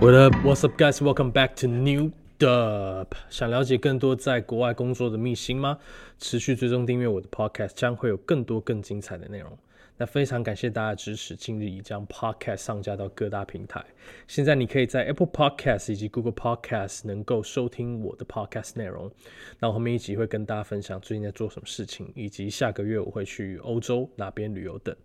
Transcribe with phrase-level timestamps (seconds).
[0.00, 1.02] What's up, guys?
[1.02, 3.08] Welcome back to New Dub。
[3.28, 5.78] 想了解更多在国外工作的秘辛吗？
[6.18, 9.58] 持续追踪订阅我的 Podcast，将会有更多更精彩的内容。
[9.98, 13.84] 那非常感谢大家的支持，今日已将 Podcast 上架到各大平台。
[14.26, 19.12] 现在你可以在 Apple Podcast 以及 Google Podcast 能够收听我的 Podcast 内容。
[19.58, 24.96] 那我后面一集会跟大家分享最近在做什么事情，以及下个月我会去欧洲哪边旅游等。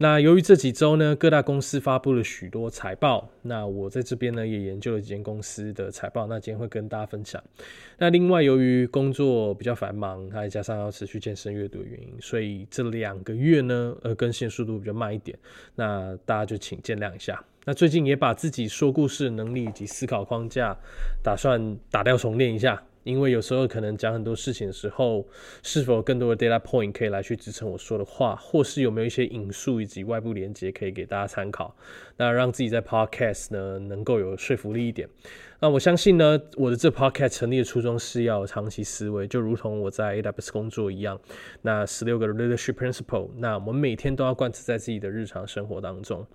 [0.00, 7.42] 那由于这几周呢，各大公司发布了许多财报，那我在这边呢也研究了几间公司的财报，那今天会跟大家分享。
[7.98, 15.36] 那另外由于工作比较繁忙，还加上要持续健身阅读的原因，所以这两个月呢，呃，更新速度比较慢一点，
[15.74, 17.44] 那大家就请见谅一下。
[17.64, 20.76] 那最近也把自己说故事的能力以及思考框架，
[21.24, 22.80] 打算打掉重练一下。
[23.08, 25.26] 因为有时候可能讲很多事情的时候，
[25.62, 31.74] 是否有更多的 data point 可以来去支撑我说的话，或是有没有一些引述以及外部连接可以给大家参考，
[32.18, 35.08] 那让自己在 podcast 呢能够有说服力一点。
[35.60, 41.18] 那我相信呢，我的这 podcast 成立的初衷是要长期思维，就如同我在 AWS 工作一样。
[41.62, 46.26] 那十六个 leadership principle，那我们每天都要贯彻在自己的日常生活当中。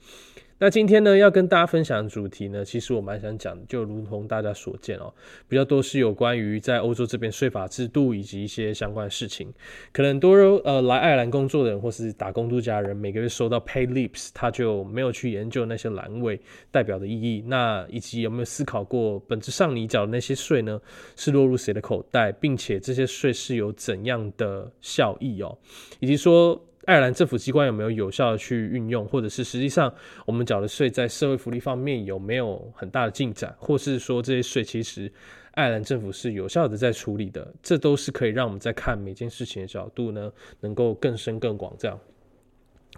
[0.63, 5.13] 那今天呢，要跟大家分享的主题呢，其实我蛮想讲，就如同大家所见哦，
[5.49, 9.53] 比较多是有关于在欧洲这边税法制度以及一些相关的事情。
[9.91, 10.31] 可能多
[10.63, 16.39] 呃来爱尔兰工作的人或是打工度假人，每个月收到 pay leaves，他就没有去研究那些栏位
[16.71, 17.43] 代表的意义。
[17.45, 20.79] 那以及有没有思考过，本质上你缴的那些税呢，
[21.17, 25.57] 是落入谁的口袋，并且这些税是有怎样的效益哦，
[25.99, 26.57] 以及说。
[26.85, 29.93] 爱尔兰政府机关有没有有效的去运用，或者是实际上
[30.25, 35.11] 我们缴的税在社会福利方面有没有很大的进展，或是说这些税其实
[35.51, 41.99] 爱尔兰政府是有效的在处理的，这都是可以让我们在看每件事情的角度呢，能够更深更广这样。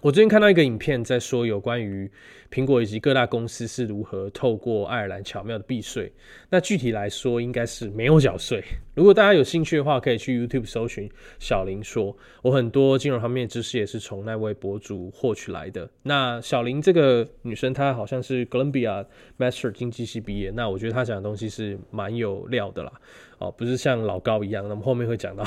[0.02, 2.08] 我最近看到一个影片，在说有关于
[2.50, 6.12] 苹果以及各大公司是如何透过爱尔兰巧妙的避税。
[6.50, 8.62] 那具体来说，应该是没有缴税。
[8.94, 12.14] 如果大家有兴趣的话，可以去 YouTube 搜寻小林说。
[12.42, 15.88] 我很多金融方面的知识也是从那位博主获取来的。
[16.02, 19.04] 那小林这个女生，她好像是 Columbia
[19.38, 20.50] Master 经济系毕业。
[20.50, 22.92] 那我觉得她讲的东西是蛮有料的啦。
[23.38, 24.68] 哦，不是像老高一样。
[24.68, 25.42] 那么后面会讲到。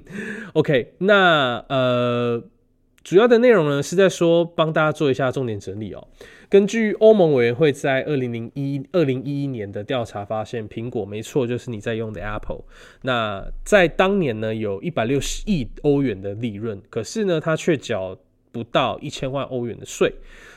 [0.54, 2.42] OK，那呃。
[3.02, 6.06] 主要的内容呢，是在说帮大家做一下重点整理哦。
[6.48, 12.62] 根据欧盟委员会在二零零一二零一一年的调查发现，苹果没错，就是你在用的 Apple。
[13.02, 18.16] 那在当年呢，有一百六十亿欧元的利润，可是呢，它却缴
[18.52, 20.12] 不到一千万欧元的税。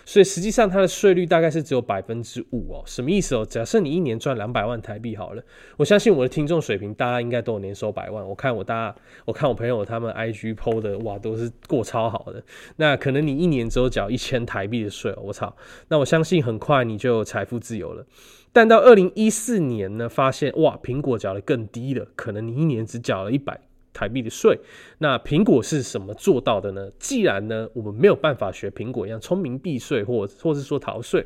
[0.08, 3.44] 所以实际上它的税率大概是只有百分之五哦，什么意思哦？
[3.44, 5.44] 假设你一年赚两百万台币好了，
[5.78, 8.24] 我相信我的听众水平，大家应该都有年收百万。
[8.24, 8.96] 我看我大，
[9.26, 12.44] 我看我朋友他们 IG PO 的，哇，都是过超好的。
[12.76, 15.56] 那可能你一年只有缴一千台币的税哦，我操！
[15.88, 18.06] 那我相信很快你就财富自由了。
[18.54, 23.60] 但到二零一四年呢，发现哇，苹果缴的更低了，可能你一年只缴了一百。
[23.96, 24.60] 台币的税，
[25.00, 26.92] 那苹果是什么做到的呢？
[27.00, 31.26] 既然呢，我们没有办法学苹果一样聪明避税，或或是说逃税，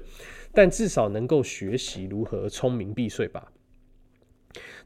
[0.54, 3.52] 但至少能够学习如何聪明避税吧。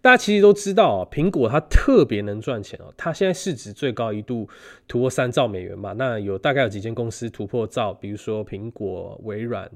[0.01, 4.49] 大家其实都知道啊，苹果它特别能赚钱哦，它现在市值最高一度
[4.87, 5.93] 突破三兆美元嘛。
[5.93, 9.71] 那有大概有几间公司突破兆，比如说苹果、微软，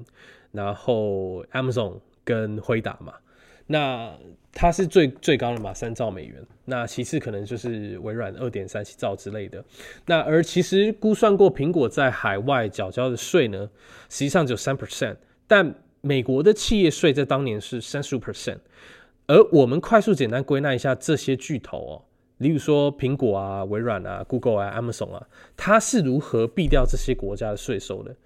[0.52, 3.14] 然后 Amazon 跟辉达嘛。
[3.68, 4.12] 那
[4.52, 6.34] 它是最最高的嘛，三兆美元。
[6.64, 9.64] 那其次可能就是微软二点三七兆之类的。
[10.06, 13.70] 那而其实估算过苹果在海外缴交的税呢，
[14.08, 15.16] 实际上只有三 percent。
[15.46, 18.58] 但美国的企业税在当年是三十五 percent。
[19.26, 21.92] 而我们快速简单归纳一下这些巨头哦，
[22.38, 28.16] 例如说苹果啊、微软啊、Google 啊、Amazon 啊，它是如何避掉这些国家的税收的？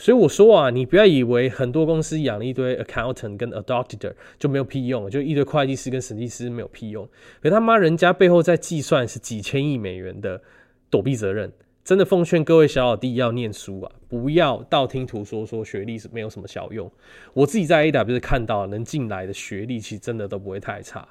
[0.00, 7.06] 所以我说啊，你不要以为很多公司养了一堆 accountant 跟 a doctor 就没有屁用，就一堆会计师跟审计师没有屁用。
[7.42, 10.40] 可他妈人家背后在计算是几千亿美元的
[10.88, 11.52] 躲避责任，
[11.84, 16.88] 真的奉劝各位小老弟要念书啊，不要道听途说说学历是没有什么小用。
[17.34, 21.08] 我自己在 A W 看到能进来的学历其实真的都不会太差。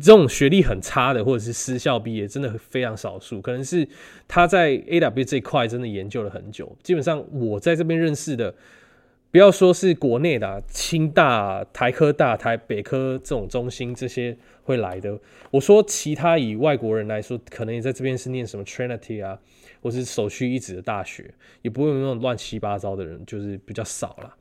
[0.00, 3.40] 这种学历很差的，或者是私校毕业，真的非常少数。
[3.40, 3.86] 可能是
[4.28, 6.76] 他在 A W 这一块真的研究了很久。
[6.82, 8.54] 基本上我在这边认识的，
[9.32, 15.18] 不要说是国内的，清大、台科大、台北科这种中心这些会来的。
[15.50, 19.36] 我说其他以外国人来说，可能也在这边是念什么 Trinity 啊，
[19.82, 24.32] 或是首屈一指的大学，也不会有那种乱七八糟的人，就是比较少了。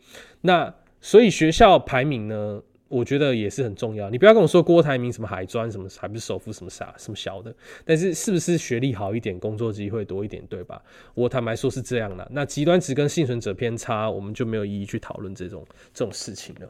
[0.41, 0.71] 那
[1.01, 2.61] 所以学校排名呢？
[2.91, 4.09] 我觉得也是很重要。
[4.09, 7.51] 你不要跟我说郭台铭什么海专什么，还不是首富什么啥什么小的。
[7.85, 10.81] 但是是不是学历好一点，工作机会多一点，对吧？
[11.13, 12.27] 我坦白说是这样的。
[12.31, 16.69] 那极端值跟幸存者偏差，我们就没有意义去讨论这种这种事情了。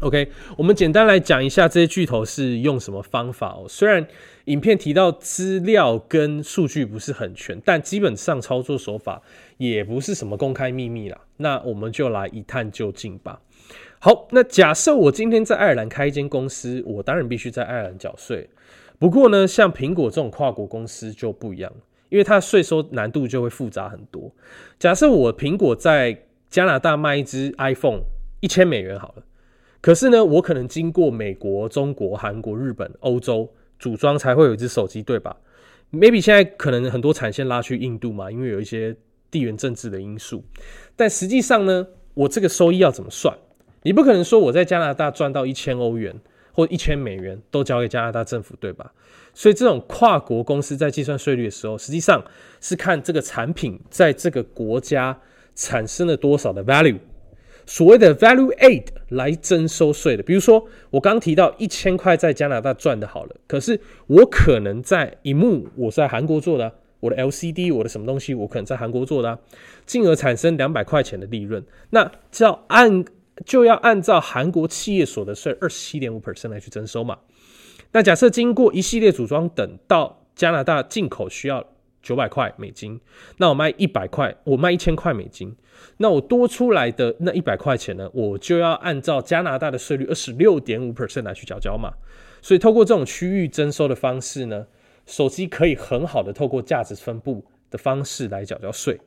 [0.00, 3.66] OK，我们简单来讲一下这些巨头是用什么方法哦。
[3.68, 4.06] 虽然
[4.44, 9.20] 影片提到资料跟数据不是很全，但基本上操作手法
[9.56, 11.20] 也不是什么公开秘密啦。
[11.38, 13.40] 那我们就来一探究竟吧。
[14.04, 18.50] 好，那假设我今天在爱尔兰开一间公司，我当然必须在爱尔兰缴税。
[18.98, 21.72] 不过呢，像苹果这种跨国公司就不一样，
[22.08, 24.32] 因为它税收难度就会复杂很多。
[24.76, 28.00] 假设我苹果在加拿大卖一支 iPhone
[28.40, 29.22] 一千美元好了。
[29.80, 35.36] 可是呢，我可能经过美国、中国、韩国、日本、欧洲组装才会有一只手机，对吧
[35.92, 38.96] ？Maybe 现在可能很多产线拉去印度嘛，因为有一些
[39.30, 40.42] 地缘政治的因素。
[40.96, 43.38] 但实际上呢，我这个收益要怎么算？
[43.82, 46.14] 你不可能说我在加拿大赚到一千欧元
[46.52, 48.92] 或一千美元都交给加拿大政府，对吧？
[49.34, 52.22] 所以这种跨国公司在计算税率的时候，实际上
[52.60, 55.18] 是看这个产品在这个国家
[55.54, 56.98] 产生了多少的 value。
[57.64, 69.38] 所谓的 value aid 来征收税的，比如说我刚提到一千块在加拿大赚的好了，可是我可能在一幕我在韩国做的，我的 LCD 我的什么东西我可能在韩国做的，
[69.86, 73.04] 进而产生两百块钱的利润，那就要按
[73.44, 77.18] 就要按照韩国企业所得税二十七点五 percent 来去征收嘛。
[77.92, 81.66] 那假设经过一系列组装等到加拿大进口需要。
[82.02, 83.00] 九百块美金，
[83.36, 85.54] 那我卖一百块，我卖一千块美金，
[85.98, 91.92] 那我多出来的那一百块钱呢，我就要按照加拿大的税率二十六点五 percent 来去缴交嘛。
[92.40, 94.66] 所以透过这种区域征收的方式呢，
[95.06, 99.00] 手机可以很好的透过价值分布的方式来缴交税，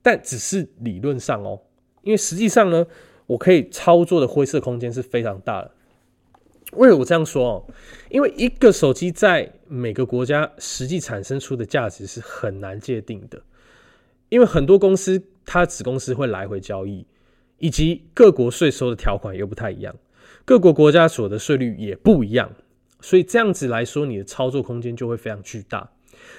[0.00, 1.60] 但只是理论上哦，
[2.00, 2.86] 因为实际上呢，
[3.28, 5.70] 我可以操作的灰色空间是非常大的。
[6.72, 7.64] 为什么我这样说哦？
[8.10, 13.40] 因为一个手机在每个国家实际产生出的价值是很难界定的，
[14.28, 17.06] 因为很多公司它子公司会来回交易，
[17.58, 19.94] 以及各国税收的条款又不太一样，
[20.44, 22.50] 各国国家所得税率也不一样，
[23.00, 25.90] 所以这样子来说，你的操作空间就会非常巨大。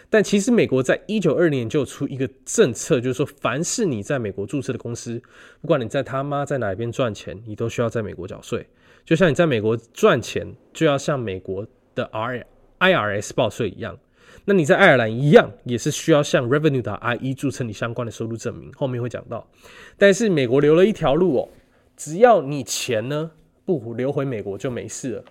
[0.10, 5.22] 但其实美国在一九二年就出一个政策，就是说，凡是你在美国注册的公司，
[5.62, 8.68] 不管你在他妈在哪边赚钱，你都需要在美国缴税。
[9.06, 11.66] 就像你在美国赚钱，就要向美国
[11.96, 12.46] 的 R
[12.78, 13.98] I R S 报税一样，
[14.46, 18.72] 那你在爱尔兰一样，也是需要向 Revenue 的 I E 注册你相关的收入证明。
[18.74, 19.50] 后面会讲到，
[19.98, 21.50] 但是美国留了一条路哦，
[21.98, 23.32] 只要你钱呢
[23.66, 25.24] 不流回美国就没事了。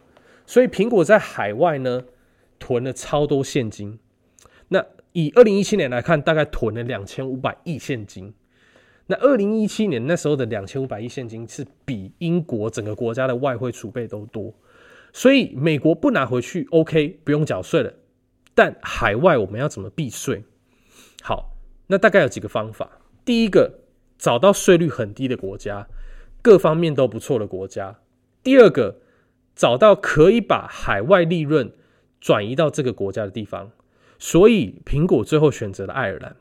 [0.46, 2.04] 所以苹果在海外呢
[2.58, 3.98] 囤了超多现金，
[4.68, 8.32] 那以二零一七年来看，大概囤了两千五百亿现金。
[9.06, 14.54] 那二零一七年那时候的两千五百亿现金是比英国整个国家的外汇储备都多，
[15.12, 17.94] 所以美国不拿回去，OK，不用缴税了。
[18.54, 20.44] 但海外我们要怎么避税？
[21.22, 21.56] 好，
[21.86, 23.00] 那大概有几个方法。
[23.24, 23.80] 第一个，
[24.18, 25.88] 找到税率很低的国家，
[26.42, 28.00] 各方面都不错的国家。
[28.42, 28.98] 第二个，
[29.54, 31.72] 找到可以把海外利润
[32.20, 33.70] 转移到这个国家的地方。
[34.18, 36.36] 所以苹果最后选择了爱尔兰。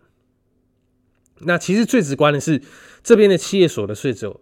[1.42, 2.62] 那其实最直观的是，
[3.04, 4.42] 这边的企业所得税只有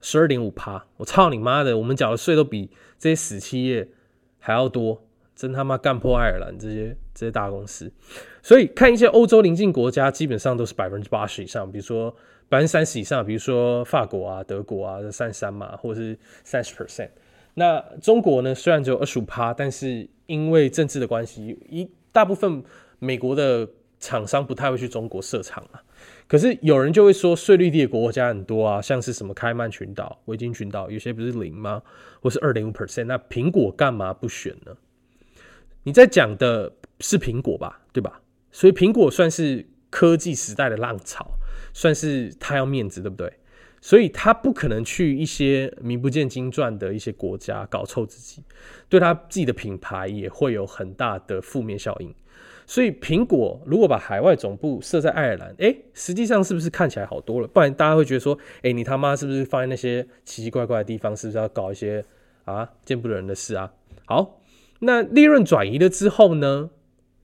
[0.00, 0.86] 十二点五趴。
[0.96, 3.86] 我操你妈的，我们缴的税都比这些死企业
[4.38, 5.04] 还要多，
[5.36, 7.92] 真他妈干破爱尔兰这些这些大公司。
[8.42, 12.10] 所以看一些欧洲邻近国家，基本上都是百分之八十以上，比如说
[12.48, 17.10] 百分之三十以上，比如说法国啊、德国啊，三三嘛，或者是三十 percent。
[17.52, 22.62] 那中国呢，虽然只有二十五趴，但是因为政治的关系，一大部分
[22.98, 25.82] 美国的厂商不太会去中国设厂啊。
[26.26, 31.82] 可是有人就会说，税率低的国家很多啊，像是什么开曼群岛、维京群岛，有些不是零吗？
[32.20, 33.04] 或是二点五 percent？
[33.04, 34.76] 那苹果干嘛不选呢？
[35.82, 38.20] 你在讲的是苹果吧，对吧？
[38.52, 41.26] 所以苹果算是科技时代的浪潮，
[41.72, 43.32] 算是他要面子，对不对？
[43.80, 48.42] 所以他不可能去一些名不见经传的一些国家搞臭自己，
[48.88, 52.14] 对他自己的品牌也会有很大的负面效应。
[52.66, 57.48] 所以苹果如果把海外总部设在爱尔兰，哎，实际上是不是看起来好多了？
[57.48, 61.16] 不然大家会觉得说，哎，你他妈是不是放在那些奇奇怪怪的地方？
[61.16, 62.04] 是不是要搞一些
[62.44, 63.72] 啊见不得人的事啊？
[64.04, 64.40] 好，
[64.80, 66.70] 那利润转移了之后呢？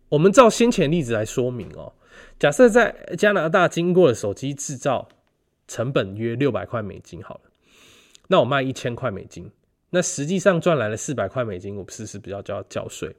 [0.09, 1.93] 我们照先前例子来说明哦。
[2.39, 5.09] 假设在加拿大经过了手机制造
[5.69, 7.51] 成本约六百块美金，好了，
[8.29, 9.51] 那我卖一千块美金，
[9.91, 13.15] 那实际上赚来了四百块美金，我是不是比较就要交税？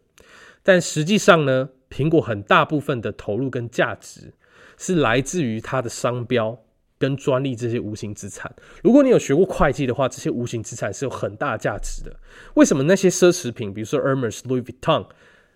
[0.63, 1.69] 但实际上呢？
[1.89, 4.33] 苹果很大部分的投入跟价值
[4.77, 6.65] 是来自于它的商标
[6.97, 8.53] 跟专利这些无形资产。
[8.83, 12.13] 如果你有学过会计的话，这些无形资产是有很大价值的。
[12.55, 15.07] 为什么那些奢侈品，比如说 Hermes、Louis Vuitton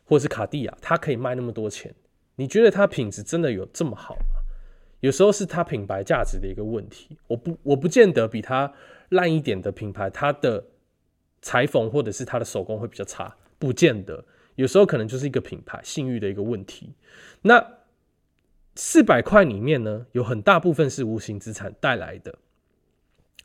[0.05, 1.93] 或是卡地亚，它可以卖那么多钱？
[2.37, 4.40] 你觉得它品质真的有这么好吗？
[5.01, 7.17] 有时候是它品牌价值的一个问题。
[7.27, 8.73] 我不，我不见得比它
[9.09, 10.63] 烂一点的品牌，它的
[11.41, 14.23] 裁缝或者是他的手工会比较差，不见得，
[14.55, 16.93] 有时候可能就是一个品牌信誉的一个问题。
[17.41, 17.65] 那
[18.75, 22.35] 四百块里面呢，有很大部分是无形资产带来的，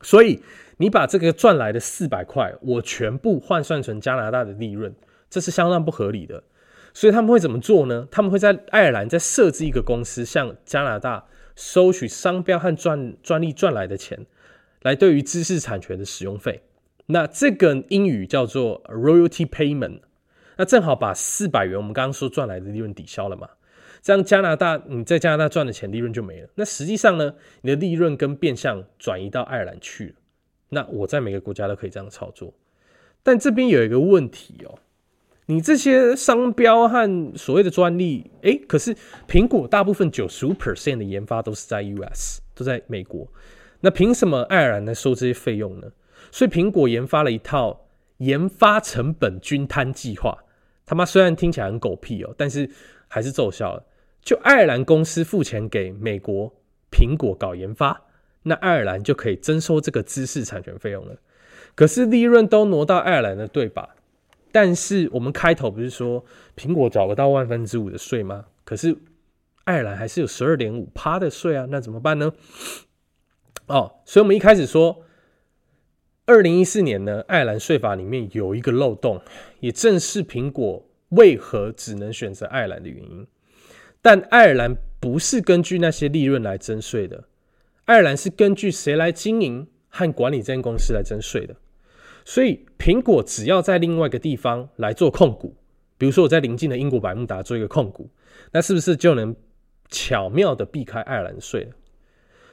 [0.03, 0.43] 所以
[0.77, 4.95] 你把这个赚来的四百块，我全部换算成加拿大的利润，
[5.31, 6.45] 这是相当不合理的。
[6.93, 8.07] 所以他们会怎么做呢？
[8.11, 14.27] 他们会在爱尔兰再设置一个公司，向加拿大收取商标和专专利赚来的钱，
[14.83, 16.63] 来对于知识产权的使用费。
[17.07, 20.01] 那这个英语叫做 royalty payment。
[20.59, 23.49] 那正好把四百元我们刚刚说赚来的利润抵消了嘛？
[24.03, 26.49] 这样加拿大你在加拿大赚的钱利润就没了。
[26.55, 30.15] 那实际上呢，你的利润跟变相转移到爱尔兰去了。
[30.69, 32.55] 那我在每个国家都可以这样操作，
[33.23, 34.79] 但这边有一个问题哦。
[35.47, 38.95] 你这些商标和所谓的专利，诶，可是
[39.29, 43.27] 苹果大部分九十五 percent 的研发都是在 US，都在美国。
[43.81, 45.89] 那凭什么爱尔兰来收这些费用呢？
[46.33, 47.87] 所以苹果研发了一套
[48.19, 50.37] 研发成本均摊计划。
[50.85, 52.69] 他妈虽然听起来很狗屁哦，但是
[53.09, 53.85] 还是奏效了。
[54.23, 56.53] 就爱尔兰公司付钱给美国
[56.91, 58.03] 苹果搞研发，
[58.43, 61.17] 那爱尔兰就可以征收这个知识产权费用了。
[61.75, 63.96] 可是利润都挪到爱尔兰的，对吧？
[64.57, 66.25] 但是我们开头不是说
[66.57, 68.47] 苹果找不到万分之五的税吗？
[68.65, 68.97] 可是
[69.65, 72.33] 爱尔兰还是有十二点五趴的税啊，那怎么办呢？
[73.67, 75.05] 哦，所以我们一开始说，
[76.25, 79.21] 二零一四年呢，爱尔兰税法里面有一个漏洞，
[79.61, 83.27] 也正是苹果为何只能选择爱尔兰的原因。
[84.01, 87.25] 但爱尔兰不是根据那些利润来征税的，
[87.85, 91.55] 爱尔兰是根据谁来经营和管理这间公司来征税的。
[92.29, 95.55] 所以，苹果只要在另外一个地方来做控股，
[95.97, 98.11] 比如说我在邻近的英国百慕达做一个控股，
[98.51, 99.35] 那是不是就能
[99.89, 101.71] 巧妙的避开爱尔兰税了？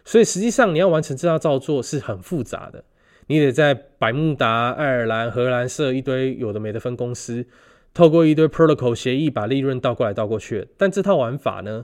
[0.06, 2.84] 所以，实际上你要完成这套造作是很复杂的，
[3.26, 7.48] 你得在百慕达、爱尔兰、荷兰设一堆有的没的分公司，
[7.96, 10.68] 透过一堆 protocol 协议把利润倒过来倒过去。
[10.78, 11.84] 但这套玩法呢，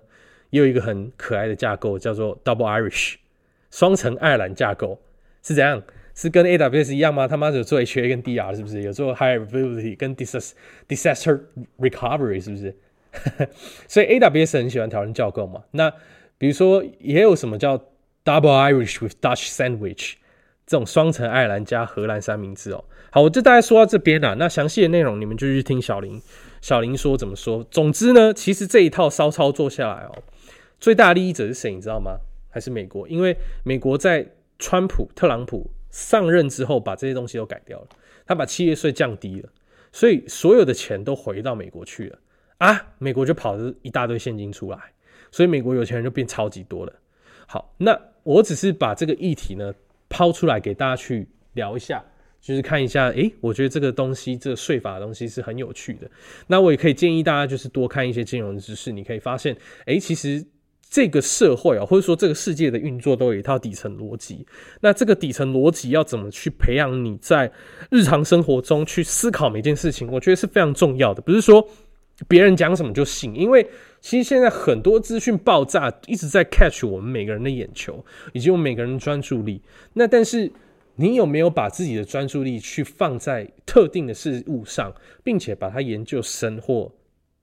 [0.52, 3.16] 也有一个很可爱的架构，叫做 Double Irish
[3.72, 5.02] 双层爱尔兰架构，
[5.42, 5.82] 是怎样？
[6.22, 7.26] 是跟 AWS 一样吗？
[7.30, 8.82] 他妈有做 HA 跟 DR 是不是？
[8.82, 11.40] 有做 High Availability 跟 Disaster
[11.80, 12.76] Recovery 是不是？
[13.88, 15.64] 所以 AWS 很喜欢调人架构嘛。
[15.72, 15.90] 那
[16.38, 17.78] 比如说也有什么叫
[18.26, 20.16] Double Irish with Dutch Sandwich
[20.68, 22.84] 这种双层爱尔兰加荷兰三明治哦。
[23.12, 24.36] 好，我就大概说到这边了。
[24.36, 26.22] 那详细的内容你们就去听小林
[26.60, 27.66] 小林说怎么说。
[27.72, 30.22] 总之呢，其实这一套骚操作下来哦，
[30.82, 31.74] 最大利益者是谁？
[31.74, 32.18] 你知道吗？
[32.50, 33.08] 还是美国？
[33.08, 34.28] 因为美国在
[34.60, 35.72] 川普特朗普。
[35.90, 37.88] 上任之后，把这些东西都改掉了。
[38.26, 39.50] 他把企业税降低了，
[39.92, 42.20] 所以所有的钱都回到美国去了
[42.60, 42.88] 啊！
[43.00, 44.78] 美国就跑了一大堆现金出来，
[45.32, 46.94] 所以美国有钱人就变超级多了。
[47.48, 49.74] 好，那我只是把这个议题呢
[50.08, 52.04] 抛出来给大家去聊一下，
[52.40, 56.10] 就是看一下，诶，我觉得这个东西，这个税法的东西是很有趣的。
[56.46, 60.46] 那我也可以建议大家，就是多看一些金融知识，你可以发现，诶，其实。
[60.90, 64.46] 这个社会啊，或者说这个世界的运作都有一套底层逻辑。
[64.82, 67.52] 那这个底层逻辑要怎么去培养你在
[67.92, 70.10] 日常生活中去思考每件事情？
[70.12, 71.22] 我觉得是非常重要的。
[71.22, 71.68] 不是说
[72.28, 73.66] 别人讲什么就信，因为
[74.02, 78.04] 其实现在很多资讯爆炸，一直在 catch 我们每个人的眼球，
[78.34, 79.62] 以及我们每个人的专注力。
[79.94, 80.52] 那但是
[80.96, 84.92] 你有没有把自己的专注力去放在特定的事物上，
[85.24, 86.92] 并且把它研究深或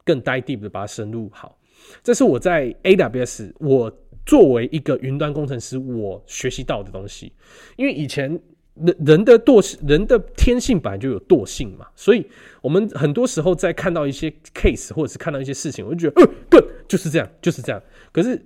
[0.05, 1.57] 更 dive deep 的把它深入好？
[2.03, 3.93] 这是我在 AWS，我
[4.25, 7.33] 作为一个云端工程师，我学习到的东西。
[7.77, 8.29] 因为以前
[8.75, 12.27] 人人的惰性，人的天性本来就有惰性嘛，所以
[12.61, 17.83] 我们很多时候在看到一些 case 或者是看到一些事情，我就觉得，呃，对，就是这样，就是这样。
[18.13, 18.45] 可是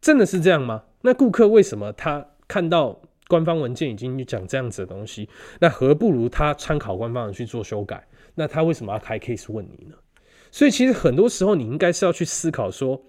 [0.00, 0.82] 真的是这样吗？
[1.02, 5.28] 那顾客为什么他看到官方文件已经讲这样子的东西，
[5.60, 8.04] 那何不如他参考官方的去做修改？
[8.34, 9.94] 那他为什么要开 case 问你呢？
[10.50, 13.04] 所以其实很多时候，你应该是要去思考说，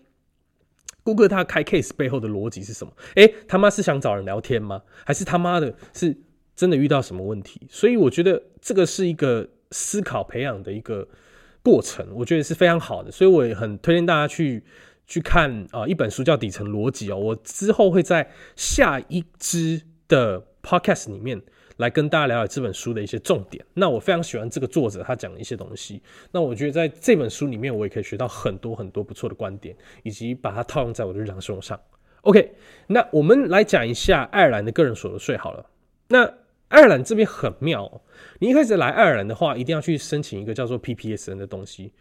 [1.04, 2.94] 顾客他开 case 背后的逻辑是什么？
[3.16, 4.82] 诶，他妈是想找人聊天吗？
[5.06, 6.16] 还是他妈的是
[6.56, 7.62] 真的遇到什么问题？
[7.70, 11.08] 所以我觉得这个是一个思考培养的一个
[11.64, 13.12] 过程，我觉得是非常好的。
[13.12, 14.64] 所以我也很推荐大家去
[15.08, 21.42] 去看啊一本书叫《底层逻辑》哦，我之后会在下一支的 podcast 里面。
[21.80, 23.66] 来跟大家聊聊这本书的一些重点。
[23.74, 26.02] 那我非常喜欢这个作者他讲的一些东西。
[26.32, 31.80] 那我觉得在这本书里面，我也可以学到很多很多不错的观点，以及把它套用在我的日常生活上。
[32.24, 32.54] OK，
[32.88, 35.66] 那我们来讲一下爱尔兰的个人所得税好了。
[36.10, 36.26] 那
[36.68, 38.02] 爱尔兰这边很妙，
[38.40, 41.94] 你一开始来爱尔兰的话，一定要去申请一个叫做 PPSN 的东西。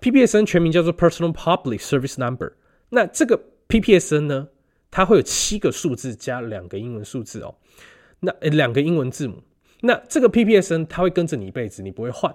[0.00, 2.54] PPSN 全名叫做 Personal Public Service Number。
[2.88, 4.48] 那这个 PPSN 呢，
[4.90, 7.54] 它会有七个数字加两个英文数字哦。
[8.20, 9.42] 那两个英文字母，
[9.80, 12.34] 那这个 PPSN 它会跟着你一辈子，你不会换。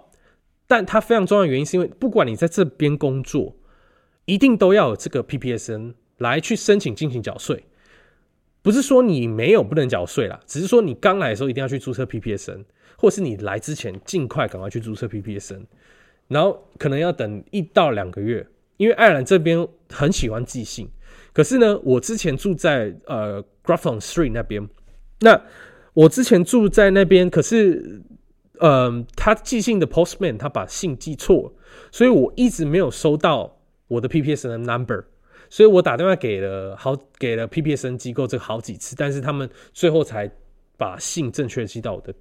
[0.67, 3.55] 但它非常重要的原因是因为，不管你在这边工作，
[4.25, 7.65] 一定都要有这个 PPSN 来去申请进行缴税。
[8.63, 12.65] 不是说你没有不能缴税啦，只是说你刚来的时候一定要去注册 PPSN，
[12.97, 15.65] 或是你来之前尽快赶快去注册 PPSN，
[16.29, 20.89] 然后可能要等一到两个月，因为爱尔兰这边很喜欢寄信。
[21.31, 24.67] 可是呢，我之前住在呃 Grafton Street 那边，
[25.19, 25.39] 那
[25.95, 28.03] 我之前住在那边，可是
[28.59, 31.53] 嗯，他寄信的 postman 他把信寄错，
[31.91, 35.05] 所以我一直没有收到我的 PPSN number。
[35.47, 40.29] 所以我打电话给了好给了 PPSN 机构这个好几次，但是他们最后才
[40.75, 42.13] 把信正确寄到我的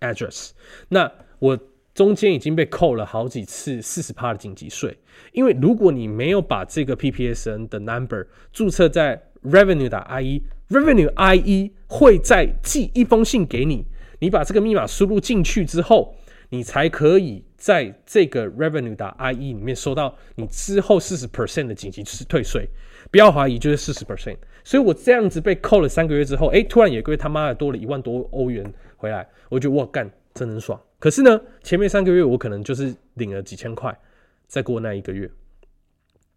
[0.00, 0.50] address。
[0.88, 1.58] 那我
[1.94, 4.96] 中间已经被扣了好几次四十趴的紧急税，
[5.32, 13.86] 因为如果你没有把这个 PPSN 的 number 注册在 Revenue 的 IE Revenue IE 会再寄一封信给你，
[14.18, 16.14] 你把这个密码输入进去之后，
[16.50, 17.44] 你才可以。
[17.56, 22.68] 在这个 revenue 的 IE 里面收到你之后四十 percent 的紧急退税，
[23.10, 24.36] 不要怀疑，就是四十 percent。
[24.62, 30.78] 所以我这样子被扣了三个月之后，哎，突然有个月他妈的多了一万多欧元回来，我觉得哇干，真能爽。
[30.98, 33.98] 可是呢，前面三个月我可能就是领了几千块，
[34.46, 35.28] 再过那一个月。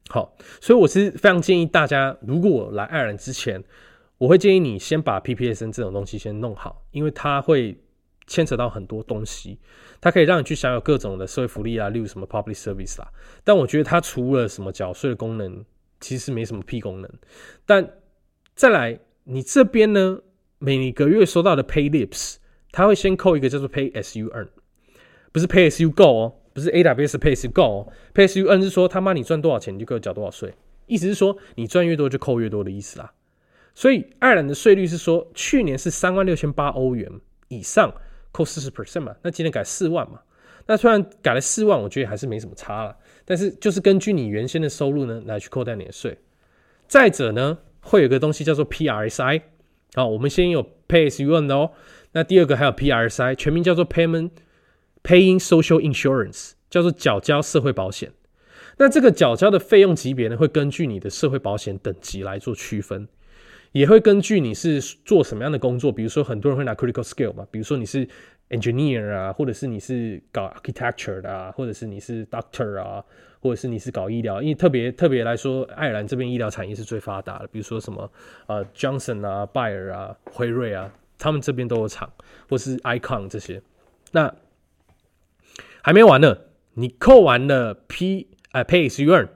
[0.08, 3.62] 好，所以我是非常建议大家，如果来爱尔兰之前，
[4.20, 7.76] 我会建议你先把 PPSN 这种东西先弄好，因为它会。
[8.32, 9.58] 牵扯到很多东西，
[10.00, 13.12] 它可以让你去享有各种的社会福利啊，例如什么 public service 啦。
[13.44, 15.66] 但我觉得它除了什么缴税的功能，
[16.00, 17.12] 其实没什么屁功能。
[17.66, 17.96] 但
[18.54, 20.20] 再来，你这边呢，
[20.60, 22.36] 每个月收到的 pay lips，
[22.72, 24.50] 它会先扣一个叫做 pay as you earn，
[25.32, 30.54] 不是 pay as you go 哦，不是 AWS pay as you go 哦，pay as you earn 是说他妈你赚多少钱你就给我缴多少税，
[30.86, 33.12] 意思是说你赚越多就扣越多的意思啦。
[33.80, 37.10] 所以爱尔兰的税率是说，去年是三万六千八欧元
[37.48, 37.94] 以上。
[38.34, 40.20] 扣四十 percent 嘛，那今天改四万嘛，
[40.66, 42.98] 那虽然改了四万，我觉得还是没什么差了。
[43.24, 46.18] 但是就是根据你原先的收入呢来去扣掉你的税。
[46.90, 49.44] 再者呢，会有个东西叫做 PRSI，
[49.94, 51.72] 好，我们先有 Pay as you earn 的哦。
[52.12, 54.32] 那第二个还有 PRSI，全名叫做 Payment
[55.04, 58.12] Paying Social Insurance，叫做缴交社会保险。
[58.78, 63.08] 那这个缴交的费用级别呢，会根据你的社会保险等级来做区分。
[63.72, 68.08] 也会根据你是做什么样的工作，比如说很多人会拿 critical skill 嘛，比如说你是
[68.50, 73.04] engineer 啊，或者是你是搞 architecture 的啊，或者是你是 doctor 啊，
[73.40, 78.12] 或者是你是搞医疗，因为特别特别来说，爱尔兰这边医疗产业是最发达的，比如说什么
[78.48, 82.12] 呃 Johnson 啊、拜耳啊、辉瑞啊，他们这边都有厂，
[82.50, 83.62] 或是 icon 这些。
[84.12, 84.34] 那
[85.84, 86.36] 还没完呢，
[86.74, 89.28] 你扣完了 P 呃 pay as you earn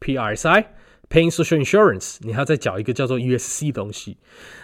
[0.00, 0.64] PRSI。
[1.08, 4.16] Paying social insurance，你还要再缴一个叫做 USC 的东西。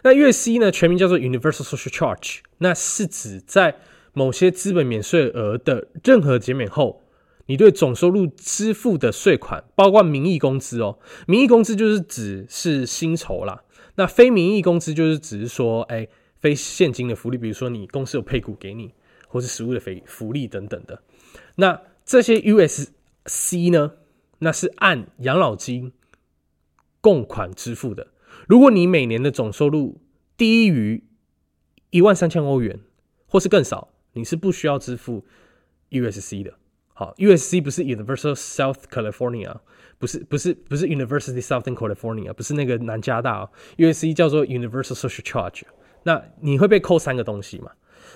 [0.03, 3.77] 那 USC 呢，全名叫做 Universal Social Charge，那是指在
[4.13, 7.05] 某些资本免税额的任何减免后，
[7.47, 10.99] 你对总收入支付的税款，包括名义工资哦。
[11.29, 13.63] 名义工资就是指是薪酬啦，
[13.95, 16.09] 那非名义工资就是只是说，哎，
[16.41, 18.93] 非现金的福利，比如说你公司有配股给你，
[19.29, 21.01] 或是实物的福福利等等的。
[21.55, 23.93] 那这些 USC 呢，
[24.41, 25.93] 那是按养老金。
[27.03, 28.07] 供款支付的，
[28.49, 30.01] 如果你每年的总收入
[30.39, 31.05] 低于
[31.91, 32.81] 一万三千欧元，
[33.27, 35.27] 或是更少，你是不需要支付
[35.91, 36.55] USC 的。
[36.95, 39.57] 好，USC 不是 Universal South California，
[39.99, 45.63] 不是不是不是 University Southern California，不是那个南加大，USC 叫做 Universal Social Charge。
[46.05, 47.73] 那你会被扣三个东西嘛？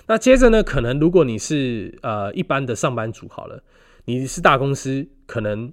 [0.06, 3.62] 那接着呢，可能如果你是呃一般的上班族，好了，
[4.04, 5.72] 你是大公司，可能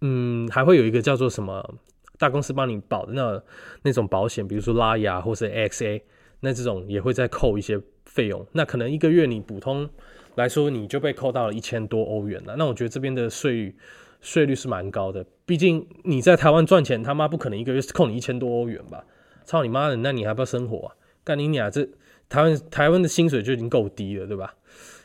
[0.00, 1.78] 嗯还会有一个叫做什么？
[2.18, 3.42] 大公司帮你保的那
[3.82, 6.02] 那种保险，比如说拉雅或是 XA，
[6.40, 8.44] 那这种也会再扣一些费用。
[8.52, 9.88] 那可能一个月你普通
[10.34, 12.56] 来说，你就被扣到了一千多欧元了。
[12.56, 13.76] 那我觉得这边的税率
[14.20, 19.04] 税率是蛮高的，毕竟你在台湾赚钱，他妈不可能一个月扣你一千多欧元吧？
[19.44, 20.94] 操你妈的，那你还不要生活啊？
[21.24, 21.88] 干你俩这
[22.28, 24.54] 台湾台湾的薪水就已经够低了，对吧？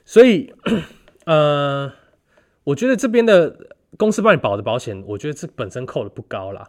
[0.03, 0.53] 所以，
[1.25, 1.91] 呃，
[2.63, 3.55] 我觉得这边的
[3.97, 6.67] 公司帮你保的保险，我觉得这本身扣的不高啦。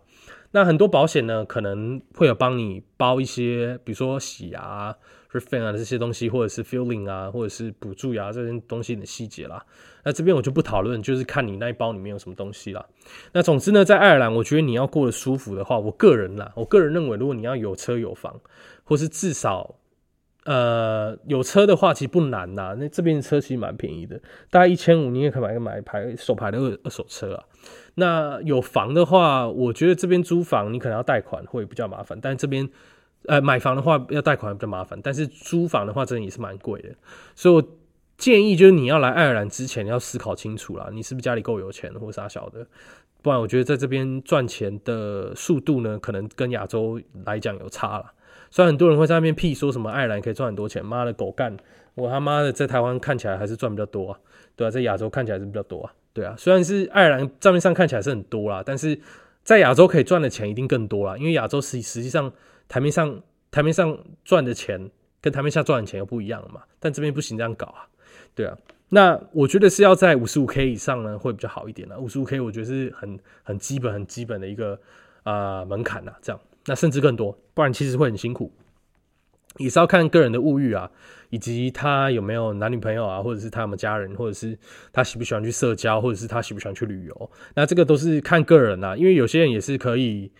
[0.50, 4.94] 那很多保险呢，可能会有帮你包一些，比如说洗牙、
[5.32, 9.64] refin 啊这些东西，或者是 filling 啊，或者是补蛀牙这些东西的细节啦。
[10.04, 12.86] 那这边我就不讨论，就是看你那一包里面有什么东西啦。
[13.32, 18.40] 那总之呢，在爱尔兰，我觉得你要过得舒服的话，我个人啦，我个人认为，如果你要有车有房，
[18.84, 19.74] 或是至少
[20.44, 22.74] 呃有车的话，其实不难呐。
[22.78, 27.44] 那这边的车其实蛮便宜的，大概一千五，你也可以买个买牌手牌的二二手车啊。
[27.96, 32.68] 那有房的话，我觉得这边租房你可能要贷款会比较麻烦，但这边
[33.26, 36.90] 呃，买房的话要贷款比较麻烦，但是租房的话真的也是蛮贵的，
[37.34, 37.62] 所以我
[38.18, 42.66] 建议就是你要来爱尔兰之前要思考清楚啦，你是不是家里够有钱或者啥小的，
[43.22, 48.12] 不然我觉得在这边赚钱的速度呢，可能跟亚洲来讲有差了。
[48.54, 51.56] 虽然很多人会在那边屁说什么爱尔兰可以赚很多钱，妈的狗干，
[51.96, 54.20] 我他妈的在台湾看起来还是赚比较多啊，
[54.54, 58.96] 对啊，在亚洲看起来是比较多啊，对啊，虽然是爱尔兰账面上看起来是很多啦，但是
[59.42, 62.32] 在亚洲可以赚的钱一定更多啦，因为亚洲实实际上
[62.68, 64.88] 台面上台面上赚的钱
[65.20, 67.88] 跟台面下赚的钱又不一样嘛，但这边不行这样搞啊，
[68.36, 68.56] 对啊，
[68.90, 74.78] 那我觉得是要在五十五 K 以上呢会比较好一点的，五十五 K 我觉得是很很基本很基本的一个
[75.24, 76.40] 啊门槛呐，这样。
[76.66, 78.52] 那甚至更多，不然其实会很辛苦，
[79.58, 80.90] 也是要看个人的物欲啊，
[81.30, 84.58] 以及他有没有男女朋友啊，或者是他们家人，或者是
[84.92, 87.30] 他喜不喜欢去社交，或者是他喜不喜欢去旅游。
[87.54, 90.32] 那这个都是看个人啊，因为有些人也是可以，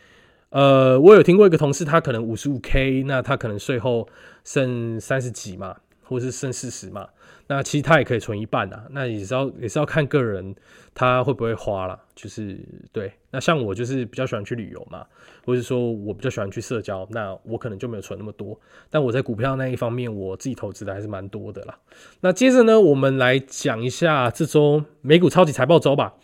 [0.49, 4.09] 呃，我有听过一个同事，他可能五十五 K，那他可能税后
[4.45, 7.09] 剩三十几嘛，或者是剩四十嘛。
[7.47, 10.55] 那其实他也可以存一半啊，那也是要也是要看个人
[10.95, 12.59] 他会不会花了，就是
[12.93, 13.13] 对。
[13.31, 15.05] 那像我就是比较喜欢去旅游嘛，
[15.45, 18.59] 或者说我比较喜欢去社交，那我可能就没有存那么多。
[18.89, 21.77] 但我在股票那一方面，我自己投资的还是蛮多的啦。
[22.21, 26.15] 那接着呢，我们来讲一下这周美股超级财报周吧。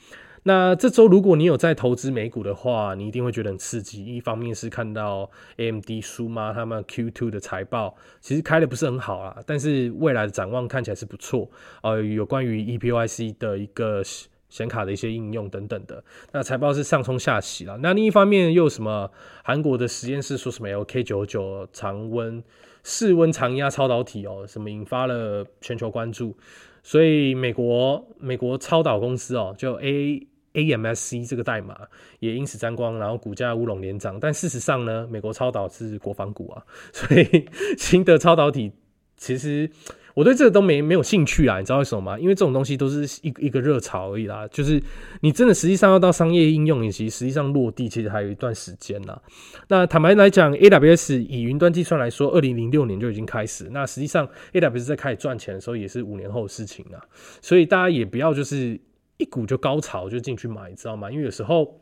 [0.45, 4.05] 那这周如果你有在投资美股的话，你一定会觉得很刺激。
[4.05, 11.51] 一方面是看到 AMD 苏妈他们 Q2 的财报，其实开的不是很好啊，但是未来的展望看起来是不错。
[11.83, 14.03] 呃，有关于 EPYC 的一个
[14.49, 17.77] 显卡的一些应用等等的，那财报是上冲下洗了。
[17.83, 19.11] 那另一方面又什么？
[19.45, 22.43] 韩国的实验室说什么 LK99 常温
[22.83, 26.35] 室温常压超导体哦，什么引发了全球关注。
[26.83, 31.77] 所以美国美国超导公司哦，就 A AMSC 这个代码
[32.19, 34.19] 也因此沾光，然后股价乌龙连涨。
[34.21, 38.73] 但事实上呢，美国超导是国防股啊， 所以新的超导体
[39.17, 39.71] 其实。
[40.13, 42.19] 我对这个都没没有兴趣啊，你知道为什么吗？
[42.19, 44.47] 因为这种东西都是一一个热潮而已啦。
[44.49, 44.83] 就是
[45.21, 49.23] 你真的实际上要到商业应用以及实际上落地，其实还有一段时间啦。
[49.69, 53.69] 那坦白来讲，AWS 以云端计算来说，二零零六年就已经开始。
[53.71, 56.99] 那实际上，AWS 在开始赚钱的时候，也是五年后的事情啊。
[57.41, 58.79] 所以大家也不要就是
[59.21, 61.11] 一股就高潮就进去买，知道吗？
[61.11, 61.81] 因为有时候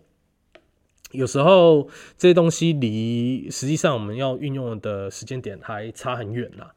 [1.13, 6.75] 有时候这些东西离实际上我们要运用的时间点还差很远啦。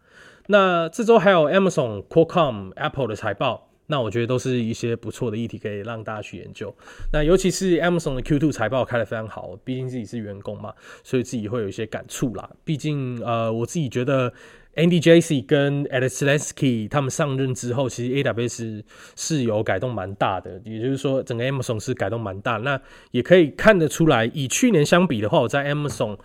[0.48, 6.74] 那这周还有 Amazon、Qualcomm、Apple 的财报，那我觉得都是一些不错的议题，可以让大家去研究。
[7.12, 12.50] 那尤其是 Amazon 的 Q2 财报开得非常好，毕竟自己是员工嘛，所以自己会有一些感触啦。
[12.64, 14.34] 毕竟呃，我自己觉得
[14.76, 18.84] Andy Jassy 跟 Alex Lesky 他们上任之后，其实 AWS
[19.16, 22.58] 是有改动蛮大的，也就是说整个 Amazon 是改动蛮大。
[22.58, 22.80] 那
[23.12, 26.18] 也可以看得出来，以去年相比的话，我在 Amazon。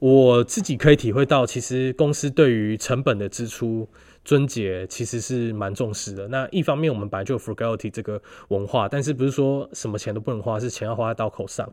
[0.00, 3.88] 我自己可以体会到，其实公司对于成本的支出
[4.24, 6.26] 尊节其实是蛮重视的。
[6.26, 11.70] 那一方面，我们本来就有 frugality 这个文化，但是不是说什么钱都不能花，是钱要花在刀口上。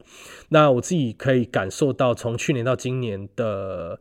[0.49, 3.99] 那我自己可以感受到，从去年到今年的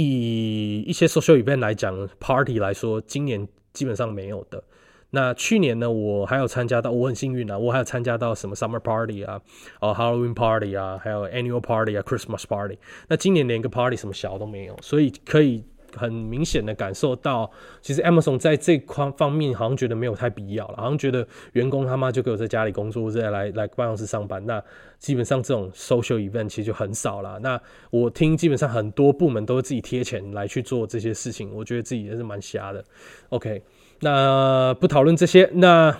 [0.00, 4.62] 以一些 social event 来讲，party 来说，今年基本上没有的。
[5.10, 9.40] 那去年呢，我还有参加到，我很幸运啊，我还有参加到什么 summer party 啊，
[9.80, 12.78] 哦 Halloween party 啊，还有 annual party 啊，Christmas party。
[13.08, 24.62] 那今年连个 party 什么小都没有，所以可以很明显的感受到，其实 Amazon 在这块方面好像觉得没有太必要了，好像觉得员工他妈就给我在家里工作，或者来来办公室上班，那
[24.98, 27.38] 基本上这种 social event 其实就很少了。
[27.38, 32.84] 那我听基本上很多部门都是自己贴钱来去做这些事情，我觉得自己也是蛮瞎的。
[33.30, 33.62] OK。
[34.00, 35.92] 那不讨论这些，那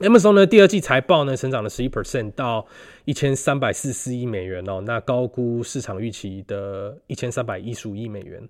[0.00, 0.46] Amazon 呢？
[0.46, 2.64] 第二季财报呢，成长了十一 percent 到
[3.04, 8.40] 一千三百四十四亿美元哦，那高估市场预期的一千三百一十五亿美元。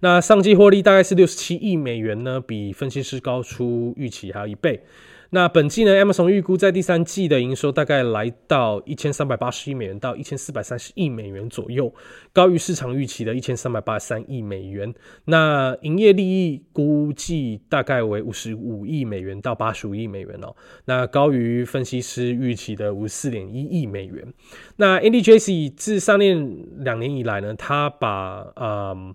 [0.00, 4.82] 那上季获利大概是六十七亿美元呢，比分析师高出预期还有一倍。
[5.30, 11.92] 那本季呢，Amazon 预估在第三季的营收大概来到一千三百八十亿美元到一千四百三十亿美元左右，
[12.32, 14.94] 高于市场预期的一千三百八十三亿美元。
[15.24, 24.32] 那营业利益估计大概为五十五亿美元到八十五亿美元哦，那高于分析师预期的五十四点一亿美元。
[24.76, 29.14] 那 Andy Jassy 自上任两年以来呢，他把嗯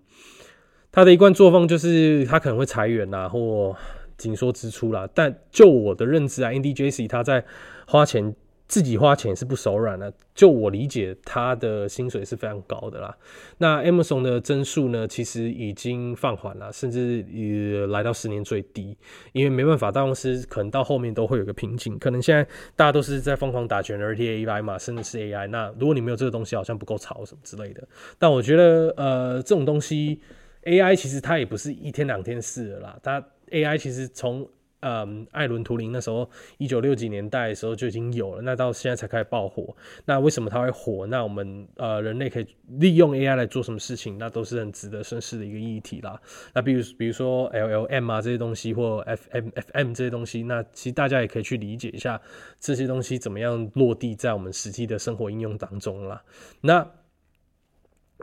[0.92, 3.74] 他的一贯作风就是他可能会裁员啊，或
[4.22, 7.44] 紧缩支出啦，但就我的认知啊，Andy J C 他在
[7.88, 8.36] 花钱
[8.68, 10.14] 自己花钱是不手软的。
[10.34, 13.16] 就我理解，他的薪水是非常高的啦。
[13.58, 18.98] 那 Amazon 的增速呢，其实已经放缓了，甚至也来到十年最低。
[19.34, 22.00] 因为没办法，大公司可能到后面都会有个瓶颈。
[22.00, 22.44] 可能现在
[22.76, 25.48] 大家都是在疯狂打 Generative i 嘛，甚至是 AI。
[25.48, 27.86] 那如果你没有这个东西，好像不够潮什么之类的。
[28.18, 30.22] 但我觉得，呃，这种东西
[30.64, 32.98] AI 其实它也不是一天两天事的啦。
[33.04, 34.48] 它 AI 其实从
[34.84, 39.76] 嗯，艾伦图灵那时候一九六几年代的时候就已经有了，那到现在才开始爆火。
[40.06, 41.06] 那为什么它会火？
[41.06, 42.48] 那我们呃人类可以
[42.80, 44.18] 利用 AI 来做什么事情？
[44.18, 46.20] 那都是很值得深思的一个议题啦。
[46.52, 52.20] 那比如比如说 LLM 啊这些东西，或 FMFM 这些东西，那其实大家也可以去理解一下
[52.60, 56.24] 这些东西怎么样落地在我们实际的生活应用当中啦。
[56.60, 56.92] 那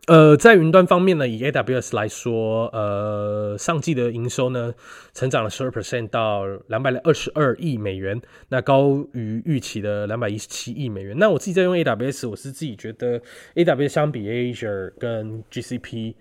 [0.06, 4.72] 呃，在云端方面呢，以 AWS 来说，呃，上季的营收呢，
[5.12, 11.16] 成长了十二 percent 到两百二十二亿美元，那高于预期的两百一十七亿美元。
[11.18, 13.20] 那我自己在用 AWS，我是自己觉得
[13.54, 16.14] AWS 相比 Azure 跟 GCP，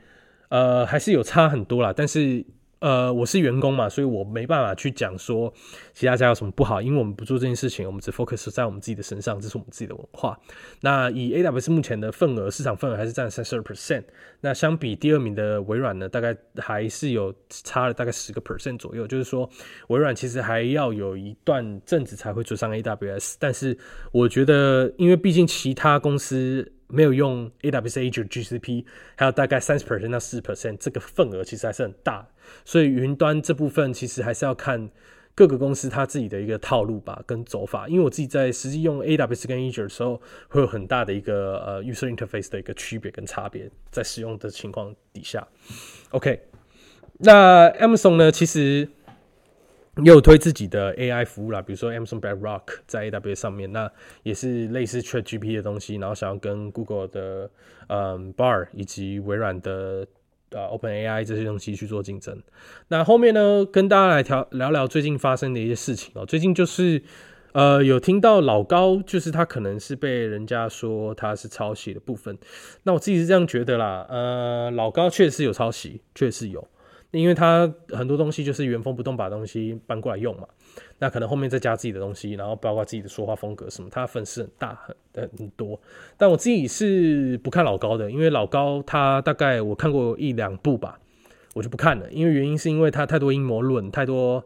[0.50, 2.44] 呃，还是有差很多啦，但是。
[2.80, 5.52] 呃，我是员工嘛，所以我没办法去讲说
[5.94, 10.38] 其他家有什么不好，因为我们不做这件事情，我们只 focus 在我们自己的身上，这是我们自己的文化。
[10.82, 14.04] 那以 AWS 目前的份额，市场份额还是占三十二 percent。
[14.42, 19.08] 那相比第二名的微软呢，大概还是有差了大概十个 percent 左右。
[19.08, 19.50] 就是说，
[19.88, 23.36] 微软其实还要有一段阵子才会追上 AWS。
[23.40, 23.78] 但是
[24.12, 26.72] 我觉得，因为毕竟其他公司。
[26.88, 32.28] 没有用 AWS Azure GCP，还有大概三十 percent 到四 percent，这个份额其实还是很大，
[32.64, 34.90] 所以云端这部分其实还是要看
[35.36, 37.88] 各个公司它自己的一个套路吧，跟走法。
[37.88, 45.48] 因为我自己在实际用 AWS 跟 Azure 的时候，会有很大的一个呃 user interface 的一个区别跟差别，在使用的情况底下。
[46.12, 46.42] OK，
[47.20, 48.90] 那 Amazon 呢，其实。
[50.04, 53.92] 也有推自己的 AI 服务啦，比如说 Amazon Bedrock 在 a w 上面，那
[54.24, 57.50] 也是类似 ChatGP 的东西，然后想要跟 Google 的
[57.88, 60.06] 嗯 Bar 以及微软的
[60.52, 62.42] 呃 OpenAI 这些东西去做竞争。
[62.90, 66.26] 那后面呢，跟大家来聊聊聊最近发生的一些事情哦。
[66.26, 67.02] 最近就是
[67.54, 72.38] 呃有听到老高，就是他可能是被人家说他是抄袭的部分。
[72.84, 76.68] 那我自己是这样觉得啦，呃，老高确实有抄袭，确实有。
[77.12, 80.48] 因为他很多东西就是原封不动把东西搬过来用嘛，
[81.00, 84.78] 那可能后面再加自己的东西，然后包括自己的说话风格什么，他粉丝很大
[85.14, 85.80] 很很多。
[86.18, 91.00] 但我自己是不看老高的，因为老高他大概我看过一两部吧，
[91.54, 94.44] 我就不看了，因为原因是因为他太多阴谋论，太多。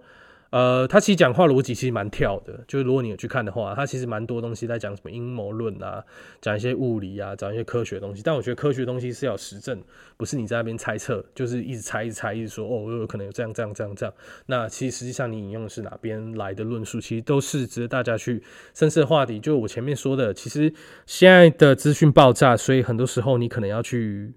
[0.51, 6.03] 呃，他其实讲话逻辑其实蛮跳的，就是如果你有去看的话，他其实蛮多东西在讲什么阴谋论啊，
[6.41, 8.21] 讲一些物理啊，讲一些科学东西。
[8.21, 9.81] 但我觉得科学东西是要实证，
[10.17, 14.13] 不是你在那边猜测，就是一直猜一直猜，一直说哦，有可能有这样这样这样这样。
[14.47, 19.39] 那其实实际上你引用的是哪边来的论述，其实都是值得大家去深思的话题。
[19.39, 20.73] 就我前面说的，其实
[21.05, 24.33] 现在的资讯爆炸，所以很多时候你可能要去。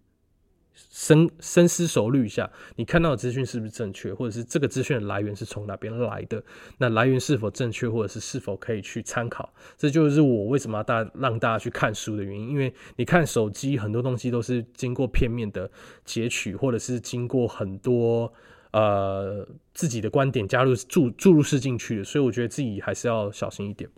[0.75, 6.43] 深深思熟虑一下，你看到的资讯是不是正确，或者是这个资讯的来源是从哪边来的？
[6.79, 9.53] 那来源是否正确，或者是是否可以去参考？
[9.77, 12.51] 这就是我为什么要大让大家去看书的原因。
[12.51, 15.71] 因为你看手机很多东西都是经过片面的
[16.05, 18.33] 截取，或者是经过很多
[18.73, 23.89] 呃自己的观点加入注注入式进去的，所以我觉得自己还是要小心一点。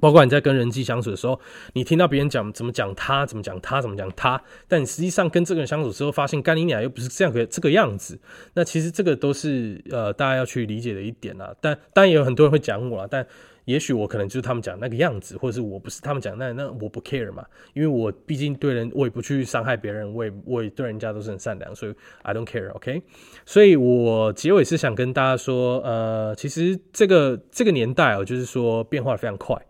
[0.00, 1.38] 包括你在跟人际相处的时候，
[1.72, 8.18] 你听到别人讲怎么讲他，怎么讲他，怎么讲他，但实际上跟这个人相处之后，发现干你俩又不是这样个这个样子。
[8.54, 11.54] 那其实这个都是呃大家要去理解的一点啊。
[11.60, 13.26] 但当然也有很多人会讲我啊，但
[13.64, 23.02] 也许我可能就是他们讲那个样子，或者是我不是他们讲那那我不 care 嘛，因为我毕竟对人我也不去伤害别人，我也我也对人家都是很善良，所以 I don't care OK。
[23.44, 29.60] 所以我结尾是想跟大家说，呃，其实这个这个年代哦，就是说变化非常快。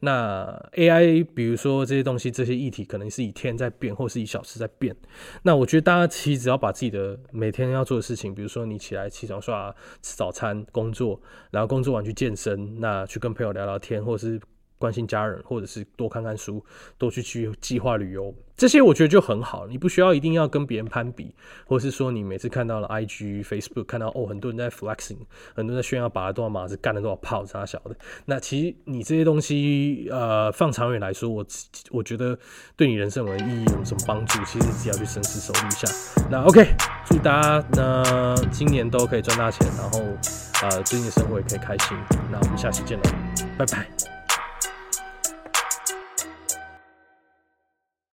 [0.00, 4.94] 那 AI，比如说这些东西，这些议题可能是以天在变，或是以小时在变。
[5.42, 14.40] 那我觉得大家其实只要把自己的每天要做的事情，比如说你起来起床刷吃早餐、工作，然后工作完去健身，那去跟朋友聊聊天，或者是。
[14.78, 16.64] 关心家人，或者是多看看书，
[16.96, 19.66] 多去去计划旅游，这些我觉得就很好。
[19.66, 21.34] 你不需要一定要跟别人攀比，
[21.66, 25.18] 或者是说你每次看到了 IG、Facebook 看到哦，很多人在 flexing，
[25.54, 27.96] 很多人在炫耀，拔了多少码子，干了多少炮，啥小的。
[28.26, 31.44] 那其实你这些东西，呃，放长远来说，我
[31.90, 32.38] 我觉得
[32.76, 34.42] 对你人生有意义，有什么帮助？
[34.44, 35.88] 其实只要去深思熟虑一下。
[36.30, 36.66] 那 OK，
[37.06, 40.00] 祝大家呢今年都可以赚大钱，然后
[40.62, 41.96] 呃，最近的生活也可以开心。
[42.30, 43.04] 那我们下期见了，
[43.56, 44.17] 拜拜。